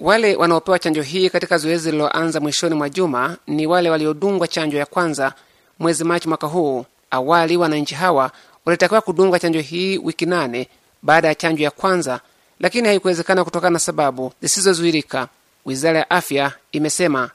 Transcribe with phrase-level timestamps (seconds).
[0.00, 4.86] Wale wanaopewa chanjo hii katika zoezi lililoanza mwishoni mwa juma ni wale waliodungwa chanjo ya
[4.86, 5.32] kwanza
[5.78, 6.84] mwezi Machi mwaka huu.
[7.10, 8.30] Awali wananchi hawa
[8.64, 10.68] walitakiwa kudungwa chanjo hii wiki nane
[11.02, 12.20] baada ya chanjo ya kwanza,
[12.60, 15.28] lakini haikuwezekana kutokana na sababu zisizozuilika.
[15.64, 17.30] Wizara ya afya imesema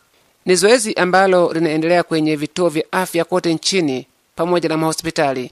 [0.45, 5.51] ni zoezi ambalo linaendelea kwenye vituo vya afya kote nchini pamoja na mahospitali.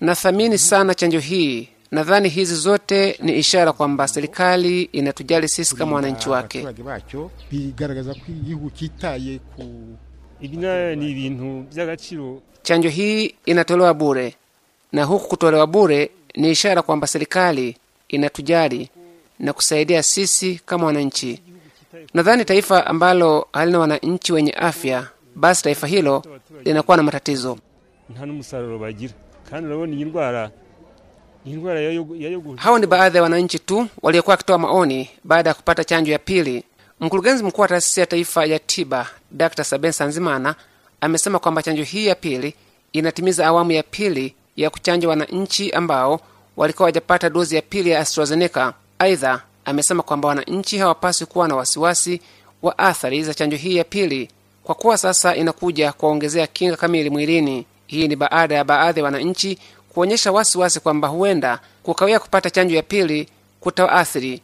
[0.00, 1.68] Nathamini sana chanjo hii.
[1.90, 6.66] Nadhani hizi zote ni ishara kwamba serikali inatujali sisi kama wananchi wake.
[12.62, 14.34] Chanjo hii inatolewa bure,
[14.92, 17.76] na huku kutolewa bure ni ishara kwamba serikali
[18.08, 18.90] inatujali
[19.38, 21.42] na kusaidia sisi kama wananchi.
[22.14, 26.22] Nadhani taifa ambalo halina wananchi wenye afya, basi taifa hilo
[26.64, 27.58] linakuwa na matatizo.
[32.56, 36.64] Hawa ni baadhi ya wananchi tu waliokuwa wakitoa maoni baada ya kupata chanjo ya pili.
[37.00, 40.54] Mkurugenzi mkuu wa taasisi ya taifa ya tiba Dr Saben Sanzimana
[41.00, 42.54] amesema kwamba chanjo hii ya pili
[42.92, 46.20] inatimiza awamu ya pili ya kuchanja wananchi ambao
[46.56, 48.72] walikuwa wajapata dozi ya pili ya AstraZeneca.
[48.98, 52.20] Aidha, amesema kwamba wananchi hawapaswi kuwa na wasiwasi
[52.62, 54.28] wa athari za chanjo hii ya pili
[54.64, 57.66] kwa kuwa sasa inakuja kuwaongezea kinga kamili mwilini.
[57.86, 59.58] Hii ni baada ya baadhi ya wananchi
[59.94, 63.28] kuonyesha wasiwasi kwamba huenda kukawia kupata chanjo ya pili
[63.60, 64.42] kutawaathiri.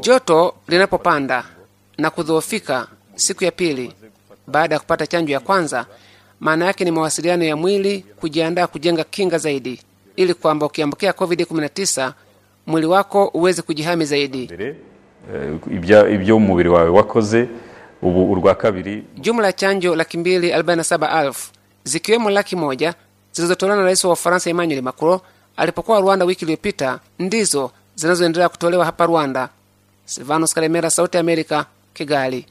[0.00, 1.44] Joto linapopanda
[1.98, 3.92] na kudhoofika siku ya pili
[4.46, 5.86] baada ya kupata chanjo ya kwanza,
[6.40, 9.80] maana yake ni mawasiliano ya mwili kujiandaa kujenga kinga zaidi,
[10.16, 12.12] ili kwamba ukiambukia COVID-19
[12.66, 14.46] mwili wako uweze kujihami zaidi.
[15.34, 17.48] eh, ibyo umubiri wawe wakoze
[18.02, 21.50] ubu urwa kabiri Jumla ya chanjo laki mbili arobaini na saba elfu
[21.84, 22.94] zikiwemo laki moja
[23.32, 25.20] zilizotolewa na rais wa Ufaransa Emmanuel Macron
[25.56, 29.48] alipokuwa Rwanda wiki iliyopita ndizo zinazoendelea kutolewa hapa Rwanda.
[30.04, 32.46] Silvanos Karemera, Sauti ya Amerika, Kigali.